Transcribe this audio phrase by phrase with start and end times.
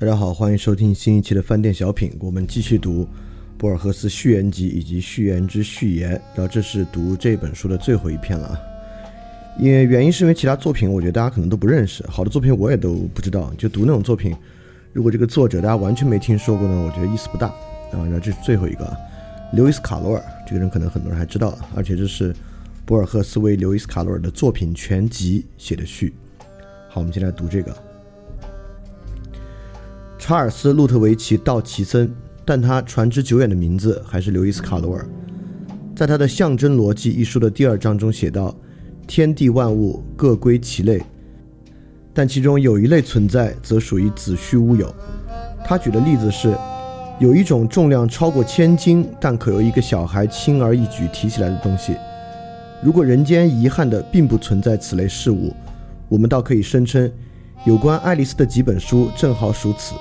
[0.00, 2.10] 大家好，欢迎收听新一期的饭店小品。
[2.20, 3.06] 我们继续读
[3.58, 8.58] 博尔赫斯序言集以及序言之序言，然后这是读这本书的最后一篇了。
[9.58, 13.52] 因为原因是因为其他作品，我觉得大家可能都不认识，好的作品我也都不知道。
[13.58, 14.34] 就读那种作品，
[14.94, 17.56] 如果这个作者大家完全没听说过呢，我觉得意思不大啊。
[17.92, 18.96] 然后这是最后一个，
[19.52, 22.34] 刘易斯·卡罗尔这个人可能很多人还知道，而且这是
[22.86, 26.14] 博尔赫斯为刘易斯·卡罗尔的作品全集写的序。
[26.88, 27.89] 好，我们现在读这个。
[30.20, 35.08] 查尔斯·路特维奇·道奇森，但他传之久远的名字还是刘易斯·卡罗尔。
[35.96, 38.54] 在他的《象征逻辑》一书的第二章中写道
[39.08, 41.02] ：“天地万物各归其类，
[42.12, 44.94] 但其中有一类存在，则属于子虚乌有。”
[45.64, 46.54] 他举的例子是：
[47.18, 51.96] 有一种重量超过千斤，但可由一个小孩轻而易举提起来的东西。
[52.84, 55.52] 如果人间遗憾的并不存在此类事物，
[56.10, 57.10] 我们倒可以声称，
[57.64, 59.94] 有关爱丽丝的几本书正好属此。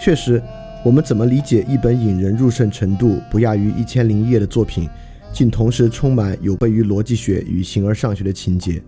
[0.00, 0.42] 确实，
[0.82, 4.88] 我们怎么理解一本引人入胜程度不亚于《一千零一夜》的作品，
[5.30, 8.82] 竟同时充满有悖于逻辑学与形而上学的情节？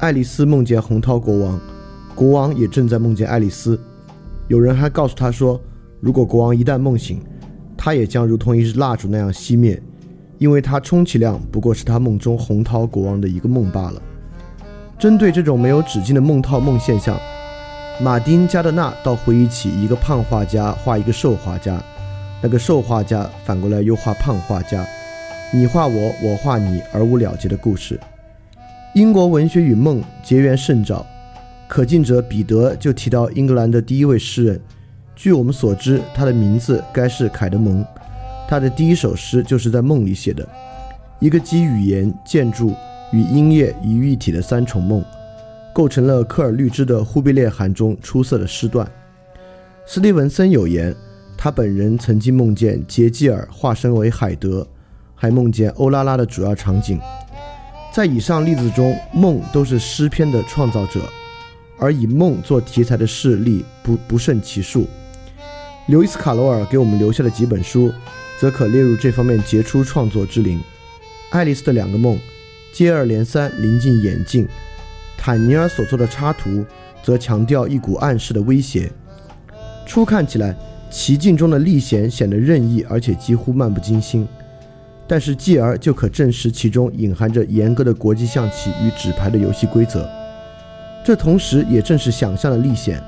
[0.00, 1.60] 爱丽丝梦见洪涛国王，
[2.16, 3.78] 国王也正在梦见爱丽丝。
[4.48, 5.60] 有人还告诉他说，
[6.00, 7.20] 如果国王一旦梦醒，
[7.76, 9.80] 他也将如同一支蜡烛那样熄灭，
[10.38, 14.02] 因为他充其量不过是他梦中洪涛国王的一个梦罢了。
[14.98, 17.16] 针对这种没有止境的梦套梦现象。
[18.00, 21.82] 马丁·加德纳倒回忆起一个胖画家画一个瘦画家，
[22.40, 24.86] 那个瘦画家反过来又画胖画家，
[25.52, 27.98] 你画我，我画你，而无了结的故事。
[28.94, 31.04] 英国文学与梦结缘甚早，
[31.66, 34.60] 可敬者彼得就提到英格兰的第一位诗人。
[35.16, 37.84] 据我们所知，他的名字该是凯德蒙。
[38.48, 40.48] 他的第一首诗就是在梦里写的，
[41.18, 42.72] 一个集语言、建筑
[43.10, 45.04] 与音乐于一体的三重梦。
[45.78, 48.84] 构成了科尔律兹的《忽必烈汗》中出色的诗段。
[49.86, 50.92] 斯蒂文森有言，
[51.36, 54.66] 他本人曾经梦见杰基尔化身为海德，
[55.14, 56.98] 还梦见欧拉拉的主要场景。
[57.92, 61.08] 在以上例子中，梦都是诗篇的创造者，
[61.78, 64.84] 而以梦做题材的事例不不胜其数。
[65.86, 67.92] 刘易斯·卡罗尔给我们留下的几本书，
[68.40, 70.60] 则可列入这方面杰出创作之林。
[71.30, 72.18] 爱丽丝的两个梦，
[72.72, 74.44] 接二连三临近眼镜。
[75.18, 76.64] 坦尼尔所做的插图，
[77.02, 78.90] 则强调一股暗示的威胁。
[79.84, 80.56] 初看起来，
[80.90, 84.26] 奇境中的历险显得任意，而且几乎漫不经心。
[85.06, 90.08] 但是继而就可证实其中隐含着严格的国际象棋与纸牌的游戏规则。
[91.04, 93.02] 这同时也正是想象的历险。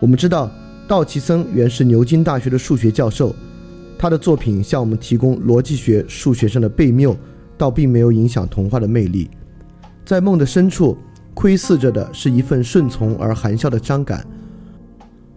[0.00, 0.50] 我们知道，
[0.88, 3.34] 道奇森原是牛津大学的数学教授，
[3.98, 7.16] 他的作品向我们提供逻辑学、数学上的悖谬，
[7.58, 9.28] 倒并没有影响童话的魅力。
[10.04, 10.96] 在梦的深处。
[11.34, 14.24] 窥视着的是一份顺从而含笑的伤感，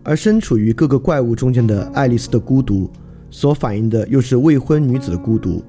[0.03, 2.89] 而身处于各个怪物中间的爱丽丝的孤独，
[3.29, 5.63] 所反映的又是未婚女子的孤独。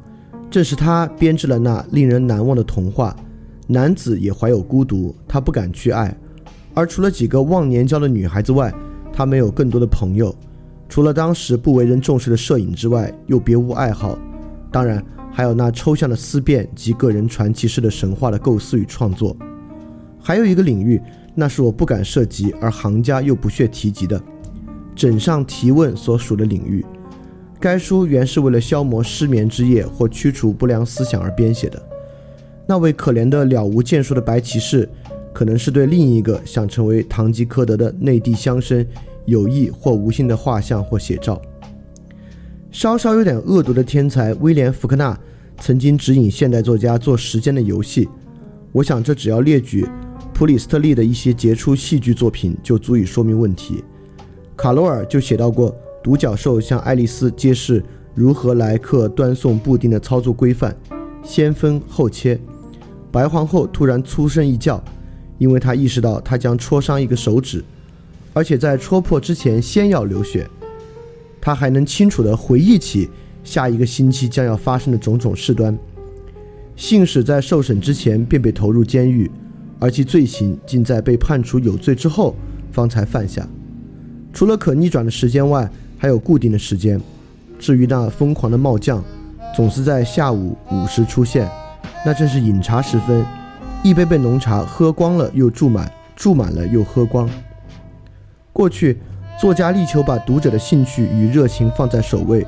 [0.51, 3.17] 正是她编织了那令人难忘的童话。
[3.71, 6.17] 男子也怀有孤独，他不敢去爱。
[6.73, 8.73] 而除了几个忘年交的女孩子外，
[9.13, 10.35] 他没有更多的朋友。
[10.89, 14.19] 除了当时不为人重视的摄影之外，又别无爱好。
[14.73, 19.37] 当然，还有那抽象的思辨及个人传奇式的神话的构思与创作。
[20.29, 21.01] 还有一个领域，
[21.35, 24.23] 那是我不敢涉及，而行家又不屑提及的——
[24.95, 26.85] 枕上提问所属的领域。
[27.59, 31.83] 该书原是为了消磨失眠之夜或驱除不良思想而编写的。
[32.67, 34.87] 那位可怜的了无建树的白骑士，
[35.33, 38.87] 可能是对另一个想成为堂吉诃德的内地乡绅
[39.25, 41.41] 有意或无心的画像或写照。
[42.71, 45.19] 稍稍有点恶毒的天才威廉·福克纳
[45.57, 48.07] 曾经指引现代作家做时间的游戏。
[48.73, 49.89] 我想，这只要列举。
[50.39, 53.83] 普里斯特利的一些杰出戏剧作品就足以说明问题。
[54.57, 57.83] 卡罗尔就写到过，独角兽向爱丽丝揭示
[58.15, 60.77] 如何来刻端送布丁的操作规范，
[61.25, 62.39] 先分后切。
[63.11, 64.81] 白皇后突然粗声一叫，
[65.39, 67.65] 因为她意识到她将戳伤一个手指，
[68.33, 70.49] 而且在戳破之前先要流血。
[71.41, 73.11] 她还能清楚地回忆起
[73.43, 75.77] 下一个星期将要发生的种种事端。
[76.77, 79.29] 信使在受审之前便被投入监狱。
[79.79, 82.35] 而其罪行竟在被判处有罪之后
[82.73, 83.47] 方才犯下。
[84.33, 87.01] 除了可逆转的时间外，还有固定的时间。
[87.59, 89.03] 至于那疯狂的帽匠，
[89.57, 91.51] 总是在下午五时出现，
[92.07, 93.25] 那正是饮茶时分，
[93.83, 97.29] 一杯杯浓茶喝光了又注满，注满了又喝光。
[98.53, 98.99] 过去，
[99.41, 102.47] 作家力求把读者的兴趣与热情放在首位。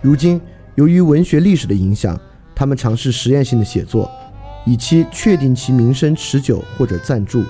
[0.00, 0.40] 如今，
[0.76, 2.20] 由于文学历史的影响，
[2.54, 4.08] 他们尝试实验性的写作。
[4.64, 7.44] 以期确定其名声持久或者赞助。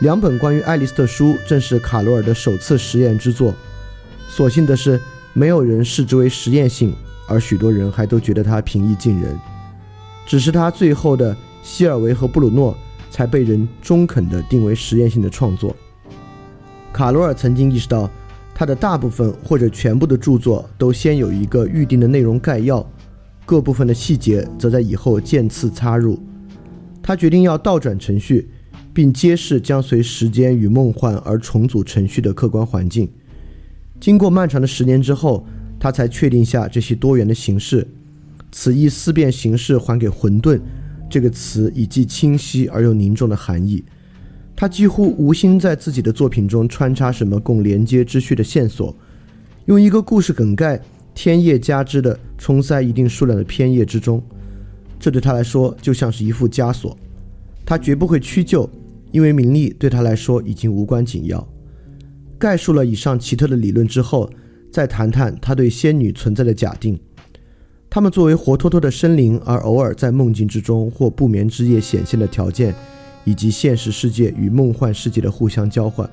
[0.00, 3.54] 两本关于爱丽丝的书正是卡罗尔的首次实验之作。
[4.28, 5.00] 所幸的是，
[5.32, 6.94] 没有人视之为实验性，
[7.26, 9.36] 而许多人还都觉得它平易近人。
[10.26, 12.76] 只是他最后的希尔维和布鲁诺
[13.10, 15.74] 才被人中肯地定为实验性的创作。
[16.92, 18.10] 卡罗尔曾经意识到，
[18.54, 22.86] 他的大部分或者全部的著作都先有一个预定的内容概要，
[23.48, 26.20] 各部分的细节则在以后渐次插入。
[27.02, 28.46] 他决定要倒转程序，
[28.92, 33.08] 并揭示将随时间与梦幻而重组程序的客观环境。
[33.98, 35.46] 经过漫长的十年之后，
[35.80, 37.88] 他才确定下这些多元的形式。
[38.52, 40.60] 此一思辨形式还给“混沌”
[41.08, 43.82] 这个词以既清晰而又凝重的含义。
[44.54, 48.94] 他几乎无心在自己的作品中穿插什么供连接之序的线索，
[49.64, 50.78] 用一个故事梗概
[51.14, 54.22] 添页加之的冲塞一定数量的篇页之中。
[54.98, 56.96] 这对他来说就像是一副枷锁。
[57.66, 58.68] 他绝不会屈就，
[59.10, 61.46] 因为名利对他来说已经无关紧要。
[62.38, 64.30] 概述了以上奇特的理论之后，
[64.70, 66.98] 再谈谈他对仙女存在的假定。
[67.90, 72.74] 他们作为活脱脱的生灵，而偶尔在梦境之中或不眠之夜显现的条件，
[73.24, 76.08] 以及现实世界与梦幻世界的互相交换。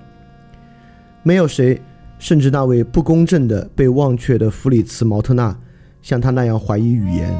[1.22, 1.82] 没有谁，
[2.18, 5.58] 甚至那位不公正的被忘却的弗里茨·毛特纳，
[6.06, 7.36] 像他那样怀疑语言。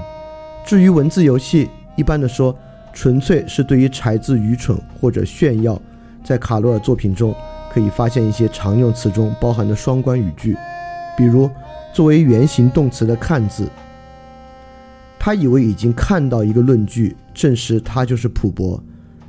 [0.66, 2.58] 至于文字游戏，一般的说，
[2.92, 5.80] 纯粹是对于才智愚蠢或者炫耀。
[6.24, 7.36] 在卡罗尔作品中，
[7.72, 10.58] 可以发现一些常用词中包含的双关语句，
[11.16, 11.48] 比如
[11.94, 13.70] 作为原形动词的“看”字。
[15.20, 18.84] 他以为已经看到一个论据，证实他就是普伯。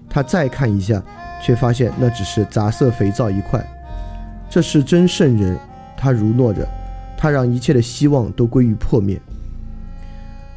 [0.09, 1.03] 他再看一下，
[1.43, 3.63] 却发现那只是杂色肥皂一块。
[4.49, 5.59] 这是真圣人，
[5.95, 6.67] 他如诺着，
[7.17, 9.21] 他让一切的希望都归于破灭。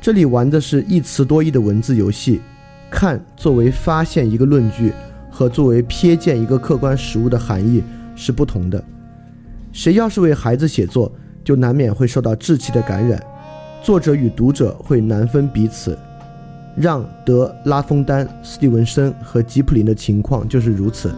[0.01, 2.41] 这里玩的是一词多义的文字游戏。
[2.91, 4.91] 看作为发现一个论据
[5.29, 7.83] 和作为瞥见一个客观实物的含义
[8.15, 8.83] 是不同的。
[9.71, 11.11] 谁要是为孩子写作，
[11.43, 13.23] 就难免会受到稚气的感染。
[13.83, 15.95] 作者与读者会难分彼此，
[16.75, 21.13] 让德拉封丹、斯蒂文森和吉普林的情况就是如此。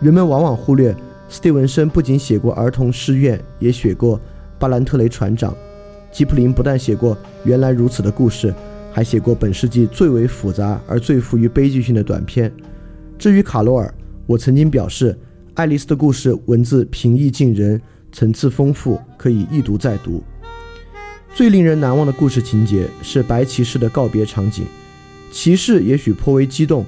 [0.00, 0.94] 人们往往忽略，
[1.28, 4.20] 斯蒂文森不仅写过儿童诗院，也写过
[4.64, 5.54] 巴兰特雷船长。
[6.10, 7.14] 吉普林不但写过
[7.44, 8.54] 《原来如此》的故事，
[8.90, 12.50] 还写过本世纪最为复杂而最富于悲剧性的短篇。
[13.18, 13.94] 至于卡罗尔，
[14.24, 15.14] 我曾经表示，
[15.52, 17.78] 爱丽丝的故事文字平易近人，
[18.10, 20.22] 层次丰富，可以一读再读。
[21.34, 24.64] 最令人难忘的故事情节是白骑士的告别场景。
[25.30, 26.86] 骑士也许颇为激动，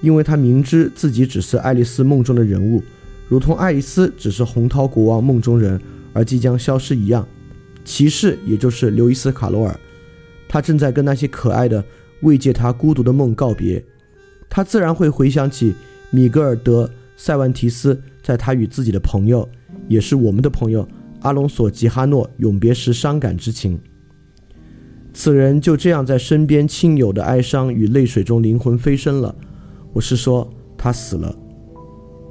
[0.00, 2.82] 因为他明知自己只是爱丽丝梦中的人物，
[3.28, 5.78] 如同爱丽丝只是洪涛国王梦中人
[6.12, 7.26] 而即将消失一样。
[7.84, 9.80] 骑士也就是刘易斯·卡罗尔，
[10.48, 11.82] 他正在跟那些可爱的
[12.22, 13.82] 慰藉他孤独的梦告别。
[14.48, 15.74] 他自然会回想起
[16.10, 16.84] 米格尔德·
[17.16, 19.48] 塞万提斯在他与自己的朋友，
[19.88, 20.86] 也是我们的朋友。
[21.20, 23.78] 阿隆索·吉哈诺永别时伤感之情，
[25.12, 29.34] 此人就这样在身边亲友的哀伤与泪水中灵魂飞升了。
[29.92, 30.48] 我是说，
[30.78, 31.36] 他死了。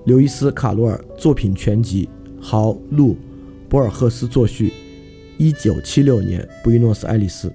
[0.06, 2.10] 刘易斯·卡罗尔作品全集，
[2.42, 3.14] 豪·路·
[3.69, 4.73] 博尔赫斯作序，
[5.38, 7.54] 一九七六年，布宜诺斯艾利斯。